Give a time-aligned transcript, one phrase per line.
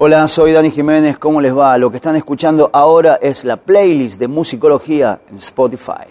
[0.00, 1.76] Hola, soy Dani Jiménez, ¿cómo les va?
[1.76, 6.06] Lo que están escuchando ahora es la playlist de musicología en Spotify.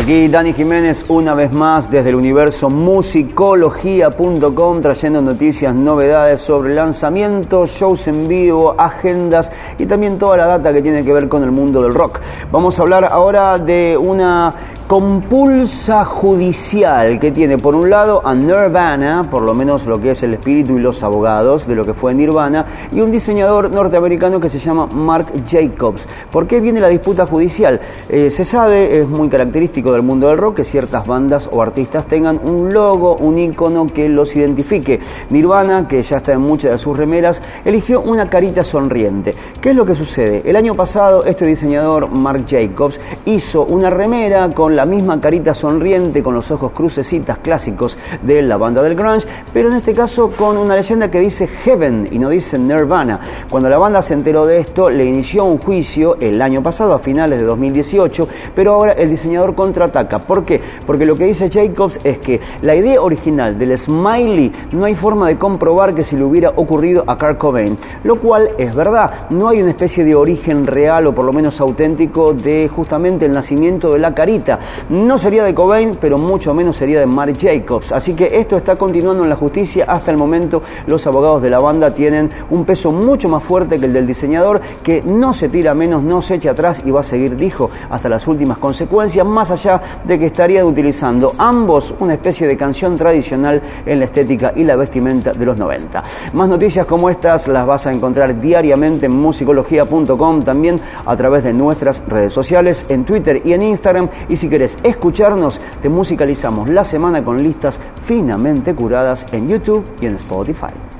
[0.00, 7.70] Aquí Dani Jiménez una vez más desde el universo musicología.com trayendo noticias, novedades sobre lanzamientos,
[7.70, 11.52] shows en vivo, agendas y también toda la data que tiene que ver con el
[11.52, 12.20] mundo del rock.
[12.50, 14.50] Vamos a hablar ahora de una
[14.86, 20.22] compulsa judicial que tiene por un lado a Nirvana, por lo menos lo que es
[20.22, 24.50] el espíritu y los abogados de lo que fue Nirvana, y un diseñador norteamericano que
[24.50, 26.06] se llama Mark Jacobs.
[26.30, 27.80] ¿Por qué viene la disputa judicial?
[28.10, 32.06] Eh, se sabe, es muy característico del mundo del rock que ciertas bandas o artistas
[32.06, 35.00] tengan un logo, un icono que los identifique.
[35.30, 39.34] Nirvana, que ya está en muchas de sus remeras, eligió una carita sonriente.
[39.62, 40.42] ¿Qué es lo que sucede?
[40.44, 46.22] El año pasado este diseñador Mark Jacobs hizo una remera con la misma carita sonriente,
[46.22, 50.56] con los ojos crucecitas clásicos de la banda del grunge, pero en este caso con
[50.56, 53.20] una leyenda que dice Heaven y no dice Nirvana.
[53.50, 56.98] Cuando la banda se enteró de esto, le inició un juicio el año pasado, a
[56.98, 60.18] finales de 2018, pero ahora el diseñador contraataca.
[60.18, 60.60] ¿Por qué?
[60.86, 65.28] Porque lo que dice Jacobs es que la idea original del smiley no hay forma
[65.28, 69.48] de comprobar que si le hubiera ocurrido a Kurt Cobain, lo cual es verdad, no
[69.48, 73.92] hay una especie de origen real o por lo menos auténtico de justamente el nacimiento
[73.92, 74.58] de la carita.
[74.88, 77.92] No sería de Cobain, pero mucho menos sería de Mark Jacobs.
[77.92, 79.84] Así que esto está continuando en la justicia.
[79.88, 83.86] Hasta el momento los abogados de la banda tienen un peso mucho más fuerte que
[83.86, 87.04] el del diseñador, que no se tira menos, no se echa atrás y va a
[87.04, 92.46] seguir, dijo, hasta las últimas consecuencias, más allá de que estarían utilizando ambos una especie
[92.46, 96.02] de canción tradicional en la estética y la vestimenta de los 90.
[96.32, 101.52] Más noticias como estas las vas a encontrar diariamente en musicología.com, también a través de
[101.52, 104.08] nuestras redes sociales, en Twitter y en Instagram.
[104.28, 110.06] Y si querés escucharnos, te musicalizamos la semana con listas finamente curadas en YouTube y
[110.06, 110.93] en Spotify.